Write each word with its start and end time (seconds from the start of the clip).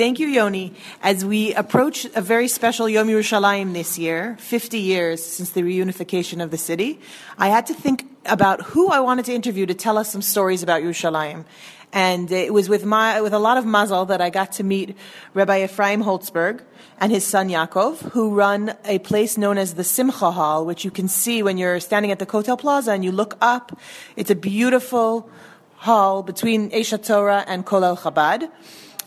Thank 0.00 0.18
you, 0.18 0.28
Yoni. 0.28 0.72
As 1.02 1.26
we 1.26 1.52
approach 1.52 2.06
a 2.16 2.22
very 2.22 2.48
special 2.48 2.88
Yom 2.88 3.08
Yerushalayim 3.08 3.74
this 3.74 3.98
year, 3.98 4.34
50 4.40 4.78
years 4.78 5.22
since 5.22 5.50
the 5.50 5.60
reunification 5.60 6.42
of 6.42 6.50
the 6.50 6.56
city, 6.56 7.00
I 7.36 7.48
had 7.48 7.66
to 7.66 7.74
think 7.74 8.06
about 8.24 8.62
who 8.62 8.88
I 8.88 9.00
wanted 9.00 9.26
to 9.26 9.34
interview 9.34 9.66
to 9.66 9.74
tell 9.74 9.98
us 9.98 10.10
some 10.10 10.22
stories 10.22 10.62
about 10.62 10.80
Yerushalayim. 10.80 11.44
And 11.92 12.32
it 12.32 12.54
was 12.54 12.66
with 12.66 12.86
my, 12.86 13.20
with 13.20 13.34
a 13.34 13.38
lot 13.38 13.58
of 13.58 13.66
mazel 13.66 14.06
that 14.06 14.22
I 14.22 14.30
got 14.30 14.52
to 14.52 14.64
meet 14.64 14.96
Rabbi 15.34 15.64
Ephraim 15.64 16.02
Holzberg 16.02 16.62
and 16.98 17.12
his 17.12 17.26
son 17.26 17.50
Yaakov, 17.50 17.98
who 18.12 18.34
run 18.34 18.74
a 18.86 19.00
place 19.00 19.36
known 19.36 19.58
as 19.58 19.74
the 19.74 19.84
Simcha 19.84 20.30
Hall, 20.30 20.64
which 20.64 20.82
you 20.82 20.90
can 20.90 21.08
see 21.08 21.42
when 21.42 21.58
you're 21.58 21.78
standing 21.78 22.10
at 22.10 22.18
the 22.18 22.24
Kotel 22.24 22.58
Plaza 22.58 22.92
and 22.92 23.04
you 23.04 23.12
look 23.12 23.36
up. 23.42 23.78
It's 24.16 24.30
a 24.30 24.34
beautiful 24.34 25.28
hall 25.74 26.22
between 26.22 26.70
Aish 26.70 26.98
HaTorah 26.98 27.44
and 27.46 27.66
Kolel 27.66 27.98
Chabad. 27.98 28.50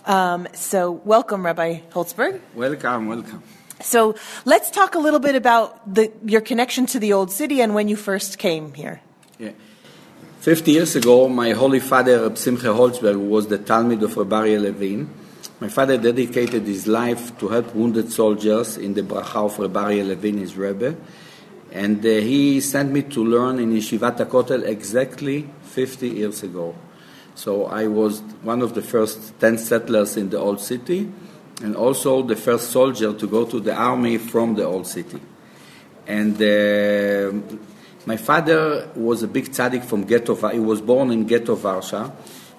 Um, 0.05 0.47
so, 0.53 0.91
welcome, 0.91 1.45
Rabbi 1.45 1.79
Holzberg. 1.91 2.41
Welcome, 2.55 3.07
welcome. 3.07 3.43
So, 3.81 4.15
let's 4.45 4.69
talk 4.69 4.95
a 4.95 4.99
little 4.99 5.19
bit 5.19 5.35
about 5.35 5.93
the, 5.93 6.11
your 6.25 6.41
connection 6.41 6.85
to 6.87 6.99
the 6.99 7.13
old 7.13 7.31
city 7.31 7.61
and 7.61 7.73
when 7.73 7.87
you 7.87 7.95
first 7.95 8.37
came 8.37 8.73
here. 8.73 9.01
Yeah. 9.39 9.51
50 10.39 10.71
years 10.71 10.95
ago, 10.97 11.29
my 11.29 11.51
holy 11.51 11.79
father, 11.79 12.35
Simcha 12.35 12.67
Holzberg, 12.67 13.17
was 13.17 13.47
the 13.47 13.59
talmid 13.59 14.01
of 14.01 14.17
Rabbi 14.17 14.57
Levin. 14.57 15.09
My 15.61 15.69
father 15.69 15.97
dedicated 15.97 16.63
his 16.63 16.85
life 16.85 17.37
to 17.37 17.47
help 17.47 17.73
wounded 17.73 18.11
soldiers 18.11 18.77
in 18.77 18.93
the 18.93 19.03
bracha 19.03 19.45
of 19.45 19.57
Rabbi 19.57 20.01
Levin, 20.01 20.39
his 20.39 20.57
Rebbe. 20.57 20.97
And 21.71 22.05
uh, 22.05 22.09
he 22.09 22.59
sent 22.59 22.91
me 22.91 23.03
to 23.03 23.23
learn 23.23 23.59
in 23.59 23.71
Yeshivat 23.71 24.17
HaKotel 24.17 24.67
exactly 24.67 25.49
50 25.61 26.09
years 26.09 26.43
ago. 26.43 26.75
So 27.35 27.65
I 27.65 27.87
was 27.87 28.21
one 28.41 28.61
of 28.61 28.73
the 28.73 28.81
first 28.81 29.39
10 29.39 29.57
settlers 29.57 30.17
in 30.17 30.29
the 30.29 30.37
old 30.39 30.59
city, 30.61 31.11
and 31.61 31.75
also 31.75 32.21
the 32.21 32.35
first 32.35 32.71
soldier 32.71 33.13
to 33.13 33.27
go 33.27 33.45
to 33.45 33.59
the 33.59 33.73
army 33.73 34.17
from 34.17 34.55
the 34.55 34.65
old 34.65 34.87
city. 34.87 35.19
And 36.07 36.35
uh, 36.35 37.57
my 38.05 38.17
father 38.17 38.89
was 38.95 39.23
a 39.23 39.27
big 39.27 39.45
tzaddik 39.45 39.85
from 39.85 40.03
Ghetto. 40.03 40.35
He 40.49 40.59
was 40.59 40.81
born 40.81 41.11
in 41.11 41.25
Ghetto 41.25 41.55
Varsha, 41.55 42.11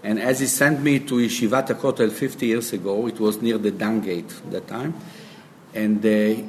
and 0.02 0.18
as 0.18 0.40
he 0.40 0.46
sent 0.46 0.82
me 0.82 1.00
to 1.00 1.14
Yeshivat 1.14 1.68
HaKotel 1.68 2.10
50 2.10 2.46
years 2.46 2.72
ago, 2.72 3.06
it 3.06 3.20
was 3.20 3.40
near 3.40 3.58
the 3.58 3.70
Dung 3.70 4.00
Gate 4.00 4.30
at 4.30 4.50
that 4.50 4.68
time, 4.68 4.94
and 5.74 6.04
uh, 6.04 6.42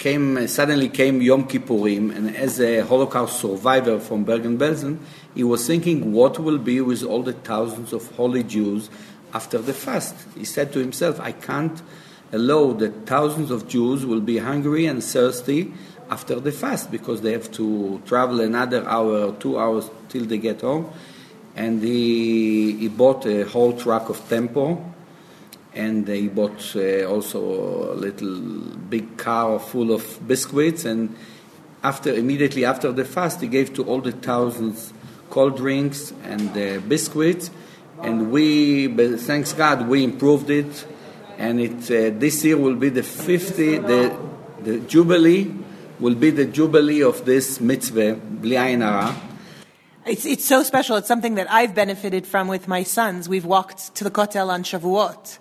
came 0.00 0.48
suddenly 0.48 0.88
came 0.88 1.20
Yom 1.20 1.46
Kippurim, 1.46 2.16
and 2.16 2.34
as 2.34 2.58
a 2.58 2.80
Holocaust 2.80 3.38
survivor 3.38 4.00
from 4.00 4.24
Bergen-Belsen, 4.24 4.98
he 5.34 5.44
was 5.44 5.66
thinking 5.66 6.12
what 6.12 6.38
will 6.38 6.58
be 6.58 6.80
with 6.80 7.04
all 7.04 7.22
the 7.22 7.34
thousands 7.34 7.92
of 7.92 8.10
holy 8.16 8.42
Jews 8.42 8.88
after 9.34 9.58
the 9.58 9.74
fast. 9.74 10.16
He 10.36 10.46
said 10.46 10.72
to 10.72 10.78
himself, 10.78 11.20
I 11.20 11.32
can't 11.32 11.82
allow 12.32 12.72
that 12.72 13.06
thousands 13.06 13.50
of 13.50 13.68
Jews 13.68 14.06
will 14.06 14.22
be 14.22 14.38
hungry 14.38 14.86
and 14.86 15.04
thirsty 15.04 15.72
after 16.08 16.40
the 16.40 16.50
fast 16.50 16.90
because 16.90 17.20
they 17.20 17.32
have 17.32 17.52
to 17.52 18.00
travel 18.06 18.40
another 18.40 18.88
hour 18.88 19.26
or 19.26 19.32
two 19.34 19.58
hours 19.58 19.90
till 20.08 20.24
they 20.24 20.38
get 20.38 20.62
home. 20.62 20.90
And 21.54 21.82
he, 21.82 22.76
he 22.78 22.88
bought 22.88 23.26
a 23.26 23.42
whole 23.42 23.74
truck 23.74 24.08
of 24.08 24.26
tempo 24.30 24.82
and 25.74 26.06
he 26.08 26.28
bought 26.28 26.74
uh, 26.76 27.04
also 27.04 27.92
a 27.92 27.96
little 27.96 28.40
big 28.88 29.16
car 29.16 29.58
full 29.58 29.92
of 29.92 30.26
biscuits. 30.26 30.84
And 30.84 31.16
after 31.82 32.12
immediately 32.12 32.64
after 32.64 32.92
the 32.92 33.04
fast 33.04 33.40
he 33.40 33.46
gave 33.46 33.72
to 33.74 33.84
all 33.84 34.00
the 34.00 34.12
thousands 34.12 34.92
cold 35.30 35.56
drinks 35.56 36.12
and 36.24 36.50
uh, 36.50 36.80
biscuits, 36.86 37.50
and 38.02 38.32
we, 38.32 38.88
thanks 39.18 39.52
God, 39.52 39.86
we 39.86 40.02
improved 40.02 40.48
it, 40.48 40.86
and 41.36 41.60
it 41.60 41.90
uh, 41.90 42.18
this 42.18 42.44
year 42.44 42.56
will 42.56 42.74
be 42.74 42.88
the 42.88 43.02
50, 43.02 43.78
the 43.78 44.16
the 44.62 44.78
jubilee 44.80 45.50
will 45.98 46.14
be 46.14 46.30
the 46.30 46.44
jubilee 46.44 47.02
of 47.02 47.24
this 47.24 47.60
mitzvah, 47.60 48.14
bli 48.14 48.56
It's, 50.06 50.24
it's 50.24 50.44
so 50.44 50.62
special. 50.62 50.96
It's 50.96 51.08
something 51.08 51.34
that 51.34 51.50
I've 51.50 51.74
benefited 51.74 52.26
from 52.26 52.48
with 52.48 52.68
my 52.68 52.82
sons. 52.82 53.28
We've 53.28 53.44
walked 53.44 53.94
to 53.96 54.04
the 54.04 54.10
Kotel 54.10 54.48
on 54.48 54.62
Shavuot, 54.62 55.38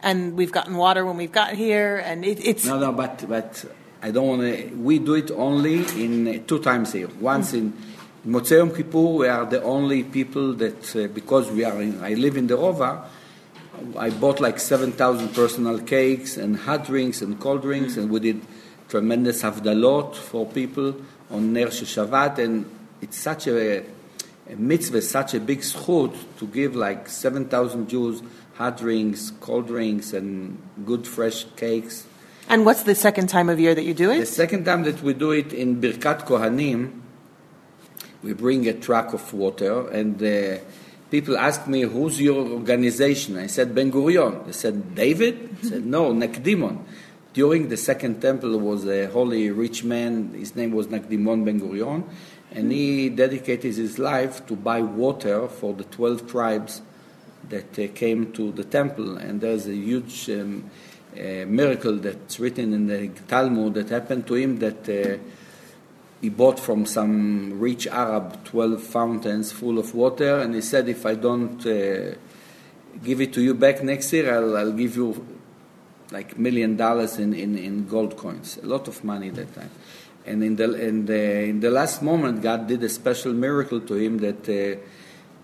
and 0.00 0.36
we've 0.36 0.52
gotten 0.52 0.76
water 0.76 1.04
when 1.04 1.16
we've 1.16 1.32
got 1.32 1.52
here, 1.54 1.98
and 1.98 2.24
it, 2.24 2.44
it's 2.44 2.64
no, 2.64 2.78
no, 2.78 2.92
but 2.92 3.28
but 3.28 3.64
I 4.02 4.10
don't 4.10 4.26
want 4.26 4.42
to. 4.42 4.74
We 4.76 4.98
do 4.98 5.14
it 5.14 5.30
only 5.30 5.84
in 6.02 6.44
two 6.46 6.58
times 6.58 6.92
here. 6.92 7.08
Once 7.20 7.52
in 7.52 7.72
Motzei 8.26 8.58
Yom 8.58 8.74
Kippur, 8.74 8.98
we 8.98 9.28
are 9.28 9.46
the 9.46 9.62
only 9.62 10.04
people 10.04 10.52
that, 10.54 10.94
uh, 10.94 11.08
because 11.08 11.50
we 11.50 11.64
are 11.64 11.80
in, 11.80 12.04
I 12.04 12.14
live 12.14 12.36
in 12.36 12.46
the 12.46 12.56
Rova, 12.56 13.04
I 13.96 14.10
bought 14.10 14.40
like 14.40 14.58
7,000 14.58 15.30
personal 15.34 15.78
cakes 15.78 16.36
and 16.36 16.56
hot 16.56 16.84
drinks 16.84 17.22
and 17.22 17.40
cold 17.40 17.62
drinks, 17.62 17.96
and 17.96 18.10
we 18.10 18.20
did 18.20 18.42
tremendous 18.88 19.42
havdalot 19.42 20.16
for 20.16 20.44
people 20.44 20.96
on 21.30 21.54
Ner 21.54 21.68
Shabbat, 21.68 22.38
and 22.38 22.66
it's 23.00 23.16
such 23.16 23.46
a, 23.46 23.84
a 24.50 24.56
mitzvah, 24.56 25.02
such 25.02 25.34
a 25.34 25.40
big 25.40 25.60
zchut 25.60 26.14
to 26.38 26.46
give 26.46 26.74
like 26.74 27.08
7,000 27.08 27.88
Jews 27.88 28.22
hot 28.54 28.76
drinks, 28.76 29.32
cold 29.40 29.68
drinks, 29.68 30.12
and 30.12 30.60
good 30.84 31.06
fresh 31.06 31.44
cakes. 31.56 32.06
And 32.48 32.66
what's 32.66 32.82
the 32.82 32.94
second 32.94 33.28
time 33.28 33.48
of 33.48 33.60
year 33.60 33.74
that 33.74 33.84
you 33.84 33.94
do 33.94 34.10
it? 34.10 34.20
The 34.20 34.26
second 34.26 34.64
time 34.64 34.82
that 34.82 35.02
we 35.02 35.14
do 35.14 35.30
it 35.30 35.52
in 35.52 35.80
Birkat 35.80 36.26
Kohanim, 36.26 37.00
we 38.22 38.32
bring 38.34 38.66
a 38.68 38.74
truck 38.74 39.14
of 39.14 39.32
water, 39.32 39.88
and 39.88 40.22
uh, 40.22 40.58
people 41.10 41.38
ask 41.38 41.66
me, 41.66 41.82
"Who's 41.82 42.20
your 42.20 42.44
organization?" 42.60 43.38
I 43.38 43.46
said, 43.46 43.74
"Ben 43.74 43.90
Gurion." 43.90 44.44
They 44.46 44.52
said, 44.52 44.94
"David?" 44.94 45.56
I 45.62 45.66
said, 45.68 45.86
"No, 45.86 46.12
Nakdimon." 46.12 46.80
During 47.32 47.68
the 47.68 47.76
second 47.76 48.20
temple 48.20 48.58
was 48.58 48.86
a 48.86 49.06
holy 49.06 49.50
rich 49.50 49.84
man. 49.84 50.34
His 50.34 50.56
name 50.56 50.72
was 50.72 50.88
Nakdimon 50.88 51.44
Ben 51.44 51.60
Gurion, 51.60 52.04
and 52.52 52.72
he 52.72 53.08
dedicated 53.08 53.76
his 53.76 53.98
life 53.98 54.46
to 54.46 54.56
buy 54.56 54.82
water 54.82 55.48
for 55.48 55.72
the 55.74 55.84
twelve 55.84 56.28
tribes 56.30 56.82
that 57.48 57.78
uh, 57.78 57.88
came 57.94 58.32
to 58.32 58.52
the 58.52 58.64
temple. 58.64 59.16
And 59.16 59.40
there's 59.40 59.66
a 59.66 59.74
huge 59.74 60.28
um, 60.30 60.70
uh, 61.14 61.46
miracle 61.46 61.96
that's 61.96 62.38
written 62.40 62.72
in 62.72 62.86
the 62.86 63.08
Talmud 63.28 63.74
that 63.74 63.88
happened 63.88 64.26
to 64.28 64.34
him 64.34 64.58
that 64.58 64.88
uh, 64.88 65.18
he 66.20 66.28
bought 66.28 66.58
from 66.58 66.84
some 66.86 67.58
rich 67.58 67.86
Arab 67.86 68.44
12 68.44 68.82
fountains 68.82 69.52
full 69.52 69.78
of 69.78 69.94
water, 69.94 70.40
and 70.40 70.54
he 70.54 70.60
said, 70.60 70.88
If 70.88 71.06
I 71.06 71.14
don't 71.14 71.64
uh, 71.66 72.14
give 73.02 73.20
it 73.20 73.32
to 73.34 73.40
you 73.40 73.54
back 73.54 73.82
next 73.82 74.12
year, 74.12 74.34
I'll, 74.34 74.56
I'll 74.56 74.72
give 74.72 74.96
you 74.96 75.26
like 76.10 76.36
million 76.38 76.76
dollars 76.76 77.18
in, 77.18 77.32
in, 77.32 77.56
in, 77.56 77.86
gold 77.86 78.16
coins, 78.16 78.58
a 78.62 78.66
lot 78.66 78.88
of 78.88 79.02
money 79.04 79.30
that 79.30 79.54
time. 79.54 79.70
And 80.26 80.44
in 80.44 80.56
the, 80.56 80.74
in 80.74 81.06
the, 81.06 81.42
in 81.44 81.60
the 81.60 81.70
last 81.70 82.02
moment, 82.02 82.42
God 82.42 82.66
did 82.66 82.82
a 82.82 82.88
special 82.88 83.32
miracle 83.32 83.80
to 83.80 83.94
him 83.94 84.18
that 84.18 84.40
uh, 84.48 84.80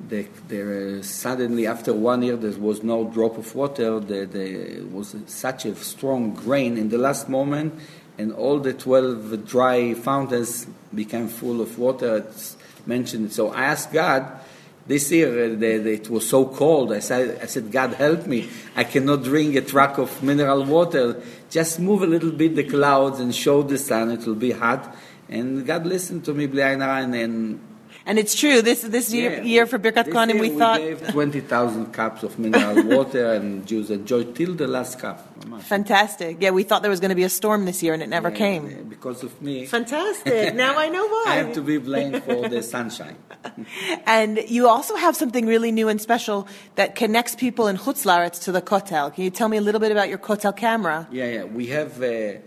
the, 0.09 0.27
the, 0.49 1.03
suddenly, 1.03 1.67
after 1.67 1.95
one 1.95 2.23
year, 2.23 2.37
there 2.37 2.59
was 2.59 2.83
no 2.83 3.05
drop 3.05 3.39
of 3.39 3.55
water. 3.55 3.99
There, 4.01 4.85
was 4.91 5.17
such 5.27 5.65
a 5.65 5.75
strong 5.77 6.35
rain 6.45 6.77
in 6.77 6.91
the 6.91 6.99
last 6.99 7.29
moment 7.29 7.81
and 8.19 8.33
all 8.33 8.59
the 8.59 8.73
12 8.73 9.47
dry 9.47 9.95
fountains 9.95 10.67
became 10.95 11.29
full 11.29 11.61
of 11.61 11.79
water. 11.79 12.19
It's 12.19 12.57
mentioned. 12.87 13.33
So 13.33 13.51
I 13.51 13.65
asked 13.65 13.93
God, 13.93 14.41
this 14.87 15.11
year 15.11 15.29
uh, 15.29 15.49
the, 15.49 15.79
the, 15.79 15.93
it 15.95 16.11
was 16.11 16.29
so 16.29 16.47
cold. 16.47 16.93
I 16.93 17.01
said, 17.01 17.41
I 17.43 17.47
said, 17.47 17.73
God 17.73 17.95
help 17.95 18.27
me. 18.27 18.49
I 18.77 18.85
cannot 18.85 19.25
drink 19.25 19.57
a 19.57 19.61
truck 19.61 19.99
of 19.99 20.23
mineral 20.23 20.65
water. 20.65 21.21
Just 21.51 21.81
move 21.81 22.03
a 22.03 22.07
little 22.07 22.31
bit 22.31 22.55
the 22.55 22.65
clouds 22.65 23.21
and 23.21 23.35
show 23.35 23.63
the 23.63 23.79
sun. 23.79 24.11
It 24.11 24.27
will 24.27 24.35
be 24.35 24.53
hot. 24.53 24.95
And 25.29 25.67
God 25.67 25.87
listened 25.87 26.25
to 26.27 26.35
me, 26.35 26.45
and, 26.45 27.15
and 27.15 27.61
and 28.07 28.19
it's 28.19 28.35
true. 28.35 28.63
This 28.63 28.83
this 28.83 29.13
year, 29.13 29.33
yeah, 29.33 29.43
year 29.43 29.67
for 29.67 29.79
Birkat 29.79 30.07
Kohanim, 30.07 30.35
we, 30.41 30.51
we 30.51 30.59
thought 30.59 30.79
gave 30.79 31.07
twenty 31.09 31.41
thousand 31.41 31.93
cups 31.93 32.23
of 32.23 32.39
mineral 32.39 32.85
water, 32.97 33.33
and 33.33 33.67
Jews 33.67 33.91
enjoyed 33.91 34.37
till 34.37 34.55
the 34.55 34.69
last 34.69 35.01
cup. 35.01 35.19
Fantastic. 35.63 36.37
Yeah, 36.41 36.51
we 36.51 36.63
thought 36.63 36.83
there 36.83 36.91
was 36.91 37.01
going 37.01 37.11
to 37.11 37.17
be 37.17 37.25
a 37.25 37.29
storm 37.29 37.65
this 37.65 37.83
year, 37.83 37.95
and 37.95 38.03
it 38.03 38.09
never 38.09 38.31
yeah, 38.31 38.37
came 38.37 38.71
yeah, 38.71 38.77
because 38.89 39.25
of 39.25 39.43
me. 39.43 39.67
Fantastic. 39.67 40.55
now 40.65 40.79
I 40.79 40.89
know 40.89 41.07
why. 41.07 41.25
I 41.27 41.35
have 41.35 41.55
to 41.55 41.63
be 41.63 41.79
blamed 41.79 42.23
for 42.23 42.49
the 42.49 42.63
sunshine. 42.63 43.17
and 44.07 44.39
you 44.49 44.69
also 44.69 44.95
have 44.95 45.17
something 45.17 45.45
really 45.47 45.73
new 45.73 45.89
and 45.89 46.01
special 46.01 46.47
that 46.77 46.95
connects 46.95 47.35
people 47.35 47.67
in 47.67 47.77
Chutz 47.77 48.07
Laretz 48.07 48.43
to 48.45 48.53
the 48.53 48.63
Kotel. 48.63 49.13
Can 49.13 49.25
you 49.25 49.31
tell 49.31 49.49
me 49.49 49.57
a 49.57 49.61
little 49.61 49.81
bit 49.81 49.91
about 49.91 50.09
your 50.09 50.19
Kotel 50.19 50.57
camera? 50.57 51.09
Yeah, 51.11 51.27
yeah. 51.27 51.45
We 51.45 51.67
have. 51.69 52.01
Uh, 52.01 52.39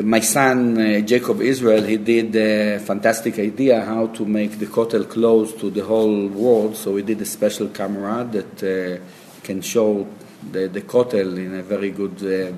my 0.00 0.20
son 0.20 0.78
uh, 0.78 1.00
Jacob 1.00 1.42
Israel, 1.42 1.82
he 1.82 1.98
did 1.98 2.34
a 2.34 2.78
fantastic 2.78 3.38
idea 3.38 3.84
how 3.84 4.06
to 4.08 4.24
make 4.24 4.58
the 4.58 4.66
Kotel 4.66 5.08
close 5.08 5.52
to 5.54 5.70
the 5.70 5.84
whole 5.84 6.28
world. 6.28 6.76
So 6.76 6.92
we 6.92 7.02
did 7.02 7.20
a 7.20 7.26
special 7.26 7.68
camera 7.68 8.26
that 8.32 8.62
uh, 8.62 9.42
can 9.42 9.60
show 9.60 10.08
the, 10.50 10.68
the 10.68 10.80
Kotel 10.80 11.36
in 11.36 11.54
a 11.54 11.62
very 11.62 11.90
good 11.90 12.22
uh, 12.22 12.56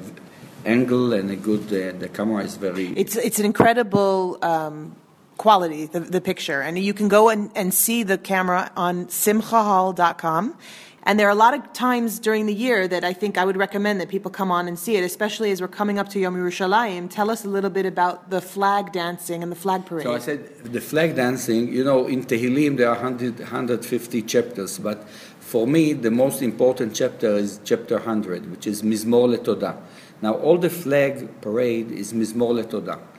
angle 0.64 1.12
and 1.12 1.30
a 1.30 1.36
good. 1.36 1.64
Uh, 1.66 1.98
the 1.98 2.08
camera 2.08 2.44
is 2.44 2.56
very. 2.56 2.88
It's 2.96 3.16
it's 3.16 3.38
an 3.38 3.46
incredible. 3.46 4.38
Um, 4.42 4.96
quality 5.36 5.86
the, 5.86 5.98
the 5.98 6.20
picture 6.20 6.60
and 6.60 6.78
you 6.78 6.94
can 6.94 7.08
go 7.08 7.28
and, 7.28 7.50
and 7.56 7.74
see 7.74 8.04
the 8.04 8.16
camera 8.16 8.70
on 8.76 9.06
simchahall.com 9.06 10.56
And 11.06 11.20
there 11.20 11.26
are 11.26 11.30
a 11.30 11.34
lot 11.34 11.52
of 11.52 11.70
times 11.74 12.18
during 12.18 12.46
the 12.46 12.54
year 12.54 12.88
that 12.88 13.04
I 13.04 13.12
think 13.12 13.36
I 13.36 13.44
would 13.44 13.58
recommend 13.58 14.00
that 14.00 14.08
people 14.08 14.30
come 14.30 14.50
on 14.50 14.66
and 14.66 14.78
see 14.78 14.96
it, 14.96 15.04
especially 15.04 15.50
as 15.50 15.60
we're 15.60 15.68
coming 15.68 15.98
up 15.98 16.08
to 16.10 16.18
Yom 16.18 16.34
Yerushalayim. 16.34 17.10
Tell 17.10 17.30
us 17.30 17.44
a 17.44 17.48
little 17.48 17.68
bit 17.68 17.84
about 17.84 18.30
the 18.30 18.40
flag 18.40 18.90
dancing 18.90 19.42
and 19.42 19.52
the 19.52 19.56
flag 19.56 19.84
parade. 19.84 20.04
So 20.04 20.14
I 20.14 20.18
said 20.18 20.48
the 20.64 20.80
flag 20.80 21.14
dancing, 21.14 21.70
you 21.70 21.84
know, 21.84 22.06
in 22.06 22.24
Tehillim 22.24 22.78
there 22.78 22.88
are 22.88 22.94
100, 22.94 23.38
150 23.38 24.22
chapters, 24.22 24.78
but 24.78 25.06
for 25.40 25.66
me 25.66 25.92
the 25.92 26.10
most 26.10 26.40
important 26.40 26.94
chapter 26.94 27.36
is 27.36 27.60
chapter 27.64 27.96
100, 27.96 28.50
which 28.50 28.66
is 28.66 28.82
Mizmor 28.82 29.36
LeTodah. 29.36 29.76
Now 30.22 30.34
all 30.36 30.56
the 30.56 30.70
flag 30.70 31.42
parade 31.42 31.90
is 31.90 32.14
Mizmor 32.14 32.64
LeTodah. 32.64 33.13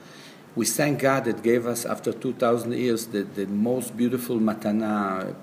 We 0.56 0.64
thank 0.64 1.00
God 1.00 1.26
that 1.26 1.42
gave 1.42 1.66
us, 1.66 1.84
after 1.84 2.14
2,000 2.14 2.72
years, 2.72 3.08
the, 3.08 3.24
the 3.24 3.44
most 3.46 3.94
beautiful 3.94 4.38
matana 4.38 5.34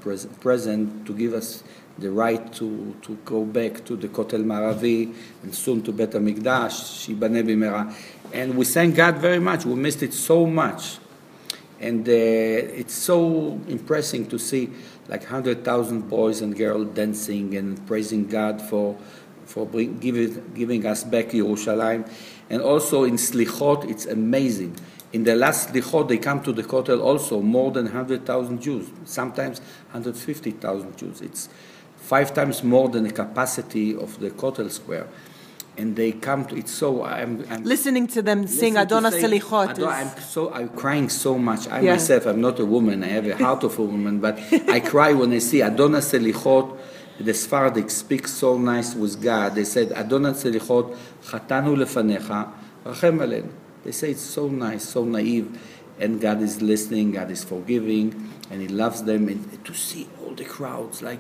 present 0.42 1.06
to 1.06 1.13
give 1.13 1.36
us 1.36 1.63
the 2.00 2.10
right 2.10 2.51
to, 2.54 2.95
to 3.04 3.13
go 3.24 3.45
back 3.45 3.86
to 3.86 3.95
the 3.95 4.07
Kotel 4.07 4.44
Maravi 4.44 5.13
and 5.44 5.54
soon 5.54 5.83
to 5.83 5.92
Bet 5.92 6.13
HaMikdash, 6.13 7.06
Shibane 7.06 7.44
Bimera. 7.45 7.94
And 8.33 8.57
we 8.57 8.65
thank 8.65 8.95
God 8.95 9.19
very 9.19 9.38
much. 9.38 9.65
We 9.65 9.75
missed 9.75 10.01
it 10.01 10.15
so 10.15 10.48
much. 10.48 10.98
And 11.80 12.10
uh, 12.10 12.12
it's 12.12 12.95
so 12.95 13.62
impressive 13.68 14.30
to 14.30 14.39
see 14.39 14.71
like 15.10 15.21
100,000 15.21 16.10
boys 16.10 16.42
and 16.42 16.57
girls 16.57 16.88
dancing 16.95 17.56
and 17.56 17.86
praising 17.86 18.25
God 18.25 18.60
for, 18.63 18.98
for 19.45 19.68
bring, 19.68 20.00
give 20.00 20.56
giving 20.56 20.88
us 20.88 21.04
back 21.04 21.27
Yerushalayim. 21.27 22.10
And 22.50 22.63
also 22.63 23.04
in 23.04 23.18
Slichot, 23.18 23.88
it's 23.92 24.07
amazing 24.07 24.75
in 25.13 25.24
the 25.24 25.36
last 25.36 25.69
Slichot, 25.69 26.07
they 26.07 26.18
come 26.18 26.42
to 26.42 26.51
the 26.51 26.63
Kotel 26.63 27.00
also 27.00 27.39
more 27.39 27.71
than 27.71 27.86
100,000 27.86 28.60
Jews, 28.62 28.89
sometimes 29.06 29.60
150,000 29.92 30.98
Jews. 30.98 31.21
It's 31.21 31.50
five 31.98 32.33
times 32.33 32.63
more 32.63 32.89
than 32.89 33.04
the 33.04 33.12
capacity 33.12 33.95
of 33.95 34.19
the 34.19 34.31
Kotel 34.31 34.71
Square. 34.71 35.07
And 35.77 35.95
they 35.95 36.12
come 36.12 36.45
to 36.45 36.56
it 36.56 36.68
so 36.68 37.04
I'm, 37.04 37.45
I'm 37.50 37.63
listening 37.63 38.07
to 38.07 38.21
them 38.21 38.45
sing 38.48 38.75
Adon 38.77 39.04
HaSelichot. 39.04 39.88
I'm 39.88 40.21
so 40.21 40.54
I'm 40.54 40.69
crying 40.69 41.10
so 41.10 41.38
much. 41.38 41.68
I 41.68 41.80
yeah. 41.81 41.94
myself 41.94 42.27
I'm 42.27 42.42
not 42.42 42.60
a 42.60 42.65
woman. 42.65 43.04
I 43.04 43.07
have 43.07 43.25
a 43.25 43.36
heart 43.36 43.63
of 43.63 43.80
a 43.80 43.81
woman, 43.81 44.19
but 44.19 44.38
I 44.69 44.80
cry 44.80 45.13
when 45.13 45.33
I 45.33 45.39
see 45.39 45.63
Adon 45.63 45.94
HaSelichot. 45.94 46.77
The 47.19 47.33
Sephardic 47.33 47.89
speak 47.89 48.27
so 48.27 48.57
nice 48.57 48.94
with 48.94 49.21
God. 49.21 49.56
They 49.56 49.63
said 49.63 49.94
Adon 49.94 50.24
HaSelichot 50.24 50.95
Chatanu 51.24 51.75
lefanecha 51.75 52.51
rachem 52.86 53.18
aleinu. 53.18 53.50
They 53.83 53.91
say 53.91 54.12
it's 54.12 54.21
so 54.21 54.47
nice, 54.47 54.88
so 54.88 55.03
naive, 55.03 55.59
and 56.00 56.19
God 56.19 56.41
is 56.41 56.62
listening, 56.62 57.12
God 57.12 57.30
is 57.31 57.44
forgiving, 57.44 58.31
and 58.50 58.62
He 58.62 58.68
loves 58.68 59.03
them. 59.03 59.27
And 59.27 59.65
to 59.65 59.74
see 59.74 60.07
all 60.21 60.33
the 60.33 60.45
crowds, 60.45 61.01
like, 61.01 61.19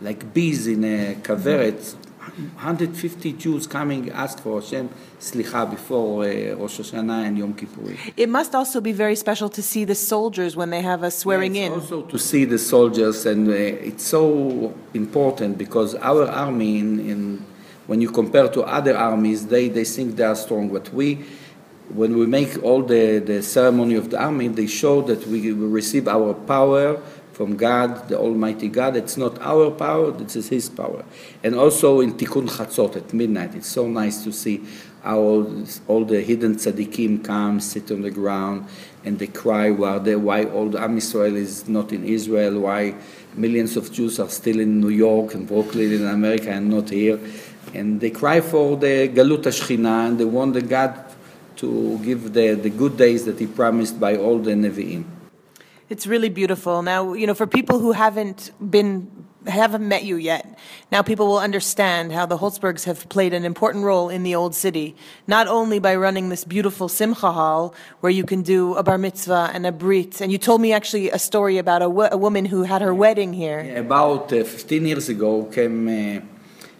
like 0.00 0.34
bees 0.34 0.66
in 0.66 0.84
a 0.84 1.14
kaveret, 1.14 1.96
150 2.22 3.32
Jews 3.32 3.66
coming 3.66 4.10
ask 4.10 4.38
for 4.40 4.60
Hashem 4.60 4.88
slicha 5.18 5.68
before 5.68 6.24
uh, 6.24 6.54
Rosh 6.54 6.78
Hashanah 6.78 7.26
and 7.26 7.36
Yom 7.36 7.52
Kippur. 7.52 7.96
It 8.16 8.28
must 8.28 8.54
also 8.54 8.80
be 8.80 8.92
very 8.92 9.16
special 9.16 9.48
to 9.48 9.60
see 9.60 9.84
the 9.84 9.96
soldiers 9.96 10.54
when 10.54 10.70
they 10.70 10.80
have 10.82 11.02
a 11.02 11.10
swearing 11.10 11.56
yeah, 11.56 11.66
in. 11.66 11.72
Also 11.72 12.02
to 12.02 12.18
see 12.18 12.44
the 12.44 12.58
soldiers, 12.58 13.26
and 13.26 13.48
uh, 13.48 13.52
it's 13.52 14.04
so 14.04 14.72
important 14.94 15.58
because 15.58 15.96
our 15.96 16.28
army, 16.28 16.78
in, 16.78 17.00
in, 17.00 17.44
when 17.86 18.00
you 18.00 18.10
compare 18.10 18.48
to 18.48 18.62
other 18.62 18.96
armies, 18.96 19.46
they, 19.48 19.68
they 19.68 19.84
think 19.84 20.14
they 20.14 20.24
are 20.24 20.36
strong, 20.36 20.68
but 20.68 20.94
we 20.94 21.24
when 21.94 22.16
we 22.16 22.26
make 22.26 22.62
all 22.62 22.82
the, 22.82 23.18
the 23.18 23.42
ceremony 23.42 23.94
of 23.94 24.10
the 24.10 24.18
army, 24.18 24.48
they 24.48 24.66
show 24.66 25.02
that 25.02 25.26
we 25.26 25.52
receive 25.52 26.08
our 26.08 26.34
power 26.34 27.00
from 27.32 27.56
God, 27.56 28.08
the 28.08 28.18
Almighty 28.18 28.68
God. 28.68 28.96
It's 28.96 29.16
not 29.16 29.38
our 29.40 29.70
power, 29.70 30.10
this 30.10 30.36
is 30.36 30.48
His 30.48 30.68
power. 30.68 31.04
And 31.42 31.54
also 31.54 32.00
in 32.00 32.14
Tikkun 32.14 32.48
Chatzot 32.48 32.96
at 32.96 33.12
midnight, 33.12 33.54
it's 33.54 33.68
so 33.68 33.86
nice 33.86 34.22
to 34.24 34.32
see 34.32 34.62
how 35.02 35.18
all, 35.88 36.04
the 36.04 36.22
hidden 36.22 36.54
tzaddikim 36.54 37.24
come, 37.24 37.58
sit 37.58 37.90
on 37.90 38.02
the 38.02 38.10
ground, 38.10 38.66
and 39.04 39.18
they 39.18 39.26
cry 39.26 39.70
why, 39.70 39.98
why 39.98 40.44
all 40.44 40.68
the 40.68 40.80
Am 40.80 40.96
Israel 40.96 41.34
is 41.34 41.68
not 41.68 41.92
in 41.92 42.04
Israel, 42.04 42.60
why 42.60 42.94
millions 43.34 43.76
of 43.76 43.90
Jews 43.92 44.20
are 44.20 44.28
still 44.28 44.60
in 44.60 44.80
New 44.80 44.90
York 44.90 45.34
and 45.34 45.46
Brooklyn 45.46 45.92
in 45.92 46.06
America 46.06 46.50
and 46.50 46.70
not 46.70 46.90
here. 46.90 47.18
And 47.74 48.00
they 48.00 48.10
cry 48.10 48.40
for 48.40 48.76
the 48.76 49.08
Galut 49.08 49.42
HaShechina, 49.42 50.08
and 50.08 50.18
they 50.18 50.24
want 50.24 50.54
the 50.54 50.62
God 50.62 51.11
to 51.56 51.98
give 51.98 52.32
the, 52.32 52.54
the 52.54 52.70
good 52.70 52.96
days 52.96 53.24
that 53.24 53.38
he 53.38 53.46
promised 53.46 53.98
by 53.98 54.16
all 54.16 54.38
the 54.38 54.52
Nevi'im. 54.52 55.04
It's 55.88 56.06
really 56.06 56.30
beautiful. 56.30 56.82
Now, 56.82 57.12
you 57.12 57.26
know, 57.26 57.34
for 57.34 57.46
people 57.46 57.78
who 57.78 57.92
haven't 57.92 58.50
been 58.70 59.22
haven't 59.46 59.86
met 59.86 60.04
you 60.04 60.16
yet. 60.16 60.58
Now 60.90 61.02
people 61.02 61.26
will 61.26 61.38
understand 61.38 62.12
how 62.12 62.26
the 62.26 62.38
Holzbergs 62.38 62.84
have 62.84 63.08
played 63.08 63.32
an 63.32 63.44
important 63.44 63.84
role 63.84 64.08
in 64.08 64.22
the 64.22 64.34
old 64.34 64.54
city, 64.54 64.94
not 65.26 65.48
only 65.48 65.78
by 65.78 65.96
running 65.96 66.28
this 66.28 66.44
beautiful 66.44 66.88
Simcha 66.88 67.32
hall 67.32 67.74
where 68.00 68.12
you 68.12 68.24
can 68.24 68.42
do 68.42 68.74
a 68.74 68.82
bar 68.82 68.98
mitzvah 68.98 69.50
and 69.52 69.66
a 69.66 69.72
brit. 69.72 70.20
And 70.20 70.30
you 70.30 70.38
told 70.38 70.60
me 70.60 70.72
actually 70.72 71.10
a 71.10 71.18
story 71.18 71.58
about 71.58 71.82
a, 71.82 71.86
a 71.86 72.16
woman 72.16 72.44
who 72.46 72.62
had 72.62 72.82
her 72.82 72.94
wedding 72.94 73.32
here. 73.32 73.62
Yeah, 73.62 73.80
about 73.80 74.32
uh, 74.32 74.44
15 74.44 74.86
years 74.86 75.08
ago 75.08 75.44
came 75.44 75.88
uh, 75.88 76.20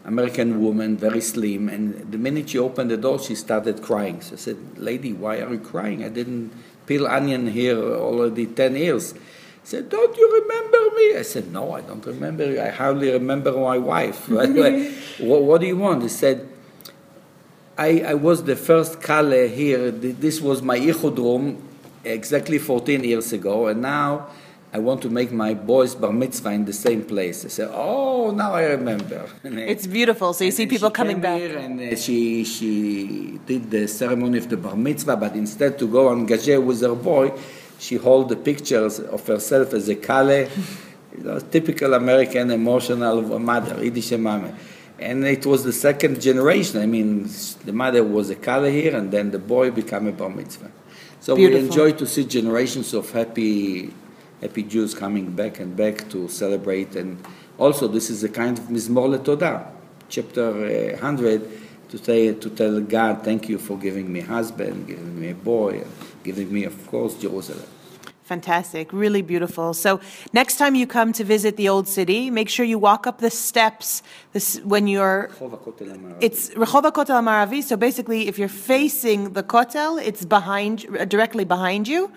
American 0.05 0.61
woman, 0.63 0.97
very 0.97 1.21
slim, 1.21 1.69
and 1.69 2.11
the 2.11 2.19
minute 2.19 2.51
she 2.51 2.59
opened 2.59 2.91
the 2.91 2.97
door, 2.97 3.21
she 3.21 3.35
started 3.35 3.83
crying. 3.83 4.21
So 4.21 4.35
I 4.35 4.37
said, 4.37 4.57
Lady, 4.77 5.13
why 5.13 5.41
are 5.41 5.53
you 5.53 5.61
crying? 5.61 6.05
I 6.05 6.09
didn't 6.09 6.53
peel 6.87 7.07
onion 7.07 7.47
here 7.47 7.79
already 7.79 8.47
10 8.47 8.77
years. 8.77 9.13
She 9.13 9.19
said, 9.63 9.89
Don't 9.89 10.17
you 10.17 10.43
remember 10.43 10.97
me? 10.97 11.17
I 11.17 11.23
said, 11.23 11.53
No, 11.53 11.73
I 11.73 11.83
don't 11.83 12.05
remember 12.05 12.51
you. 12.51 12.61
I 12.61 12.71
hardly 12.71 13.13
remember 13.13 13.53
my 13.53 13.79
wife. 13.79 14.29
what, 14.29 15.43
what, 15.43 15.61
do 15.61 15.67
you 15.69 15.77
want? 15.77 16.03
He 16.03 16.09
said, 16.09 16.49
I, 17.79 18.01
I 18.01 18.15
was 18.15 18.43
the 18.43 18.57
first 18.57 19.01
Kale 19.01 19.49
here. 19.49 19.93
This 19.93 20.41
was 20.41 20.63
my 20.63 20.79
Yichud 20.79 21.17
room 21.17 21.63
exactly 22.05 22.59
14 22.59 23.05
years 23.05 23.33
ago, 23.33 23.69
and 23.69 23.81
now 23.81 24.29
I 24.75 24.79
want 24.79 25.03
to 25.03 25.11
make 25.11 25.31
my 25.31 25.53
boys 25.53 25.95
bar 25.95 26.15
mitzvah 26.15 26.51
in 26.53 26.65
the 26.65 26.73
same 26.73 27.05
place. 27.05 27.45
I 27.45 27.49
said, 27.49 27.69
oh, 27.75 28.31
now 28.31 28.55
I 28.55 28.65
remember. 28.69 29.29
it's 29.45 29.87
beautiful. 29.87 30.33
So 30.33 30.45
you 30.45 30.51
see 30.51 30.67
people 30.67 30.91
coming 30.91 31.21
back. 31.21 31.43
and 31.43 31.79
uh, 31.79 31.95
she, 31.95 32.43
she 32.45 33.39
did 33.45 33.71
the 33.71 33.87
ceremony 33.87 34.39
of 34.39 34.49
the 34.49 34.57
bar 34.57 34.75
mitzvah, 34.75 35.17
but 35.19 35.37
instead 35.37 35.79
to 35.79 35.87
go 35.87 36.09
on 36.09 36.27
gazé 36.27 36.63
with 36.65 36.81
her 36.81 36.95
boy, 36.95 37.39
she 37.79 37.97
hold 37.97 38.31
the 38.31 38.37
pictures 38.37 38.99
of 38.99 39.27
herself 39.27 39.75
as 39.75 39.91
a 39.91 39.95
kale, 39.95 40.49
you 41.19 41.23
know, 41.23 41.39
typical 41.39 41.93
American 41.93 42.51
emotional 42.51 43.39
mother, 43.39 43.85
Yiddish 43.85 44.13
mama. 44.13 44.57
And 44.99 45.23
it 45.27 45.45
was 45.45 45.65
the 45.65 45.73
second 45.73 46.23
generation. 46.23 46.81
I 46.81 46.87
mean, 46.87 47.29
the 47.67 47.73
mother 47.75 48.03
was 48.03 48.31
a 48.31 48.37
kale 48.37 48.65
here, 48.65 48.97
and 48.97 49.11
then 49.11 49.33
the 49.33 49.39
boy 49.39 49.71
became 49.71 50.07
a 50.07 50.13
bar 50.13 50.31
mitzvah. 50.31 50.71
So 51.21 51.37
Beautiful. 51.37 51.61
we 51.61 51.67
enjoy 51.67 51.93
to 51.99 52.07
see 52.07 52.25
generations 52.25 52.95
of 52.95 53.11
happy 53.11 53.93
happy 54.43 54.65
Jews 54.65 54.95
coming 54.95 55.31
back 55.31 55.61
and 55.61 55.75
back 55.75 56.11
to 56.11 56.29
celebrate. 56.29 56.97
And 56.97 57.25
also, 57.59 57.89
this 57.89 58.11
is 58.11 58.25
a 58.25 58.29
kind 58.29 58.59
of 58.59 58.65
Mizmor 58.65 59.17
LeTodah, 59.17 59.67
chapter 60.09 60.49
uh, 60.51 61.01
100, 61.01 61.49
to, 61.91 61.99
say, 61.99 62.35
to 62.35 62.51
tell 62.51 62.81
God, 62.81 63.23
thank 63.23 63.49
you 63.49 63.59
for 63.59 63.79
giving 63.79 64.13
me 64.13 64.21
husband, 64.21 64.89
giving 64.89 65.19
me 65.19 65.31
a 65.31 65.35
boy, 65.35 65.85
giving 66.25 66.53
me, 66.53 66.65
of 66.65 66.87
course, 66.89 67.15
Jerusalem. 67.15 67.69
Fantastic, 68.33 68.95
really 68.95 69.21
beautiful. 69.21 69.75
So 69.75 70.01
next 70.33 70.57
time 70.57 70.75
you 70.75 70.87
come 70.87 71.13
to 71.13 71.23
visit 71.23 71.59
the 71.59 71.69
old 71.69 71.87
city, 71.87 72.31
make 72.31 72.49
sure 72.49 72.65
you 72.65 72.79
walk 72.79 73.07
up 73.07 73.19
the 73.19 73.29
steps. 73.29 74.03
This 74.33 74.59
when 74.65 74.87
you're. 74.87 75.29
It's 76.23 76.49
Rehova 76.63 76.91
Kotel 76.97 77.21
Maravi. 77.29 77.63
So 77.63 77.77
basically, 77.77 78.29
if 78.29 78.39
you're 78.39 78.57
facing 78.75 79.35
the 79.35 79.43
Kotel, 79.43 80.03
it's 80.03 80.25
behind, 80.25 80.87
directly 81.11 81.45
behind 81.45 81.89
you. 81.89 82.11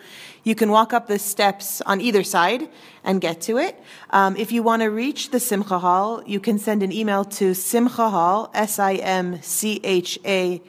You 0.46 0.56
can 0.56 0.72
walk 0.72 0.94
up 0.94 1.08
the 1.08 1.20
steps 1.20 1.82
on 1.82 2.00
either 2.00 2.24
side 2.24 2.70
and 3.04 3.20
get 3.20 3.42
to 3.50 3.58
it. 3.58 3.76
Um, 4.12 4.38
if 4.38 4.54
you 4.54 4.64
want 4.64 4.84
to 4.84 4.88
reach 4.88 5.32
the 5.32 5.42
Simcha 5.42 5.80
Hall, 5.80 6.24
you 6.26 6.40
can 6.40 6.58
send 6.60 6.82
an 6.82 6.94
email 6.94 7.26
to 7.40 7.54
Simcha 7.54 8.10
Hall, 8.10 8.50
S 8.54 8.80
I 8.80 8.94
M 8.94 9.42
C 9.42 9.82
H 9.84 10.18
A 10.24 10.62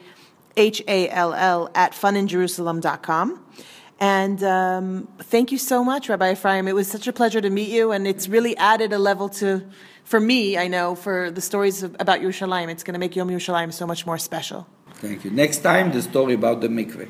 H 0.57 0.83
A 0.89 1.09
L 1.11 1.33
L, 1.35 1.71
at 1.77 1.93
funinjerusalem.com. 1.93 3.45
And 3.99 4.43
um, 4.45 5.09
thank 5.19 5.53
you 5.53 5.59
so 5.59 5.83
much, 5.83 6.09
Rabbi 6.09 6.33
Ephraim. 6.33 6.69
It 6.69 6.75
was 6.75 6.89
such 6.89 7.07
a 7.07 7.13
pleasure 7.13 7.41
to 7.41 7.49
meet 7.49 7.71
you, 7.71 7.93
and 7.93 8.07
it's 8.07 8.29
really 8.29 8.55
added 8.57 8.93
a 8.93 8.99
level 8.99 9.29
to, 9.41 9.63
for 10.05 10.21
me, 10.21 10.59
I 10.59 10.69
know, 10.69 10.95
for 10.95 11.31
the 11.31 11.41
stories 11.41 11.83
of, 11.83 11.97
about 11.99 12.21
Yerushalayim. 12.21 12.69
It's 12.69 12.83
going 12.83 12.93
to 12.93 12.99
make 12.99 13.17
Yom 13.17 13.31
Yerushalayim 13.31 13.73
so 13.73 13.87
much 13.87 14.05
more 14.05 14.19
special. 14.19 14.67
Thank 14.97 15.25
you. 15.25 15.31
Next 15.31 15.59
time, 15.59 15.93
the 15.93 16.03
story 16.03 16.35
about 16.35 16.61
the 16.61 16.69
mikveh. 16.69 17.09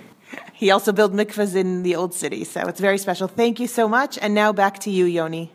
He 0.53 0.71
also 0.71 0.93
built 0.93 1.13
mikvahs 1.13 1.55
in 1.57 1.83
the 1.83 1.97
old 1.97 2.15
city, 2.15 2.45
so 2.45 2.61
it's 2.69 2.81
very 2.81 2.99
special. 2.99 3.27
Thank 3.27 3.59
you 3.59 3.67
so 3.67 3.89
much. 3.89 4.19
And 4.19 4.35
now 4.35 4.53
back 4.53 4.79
to 4.81 4.91
you, 4.91 5.07
Yoni. 5.07 5.53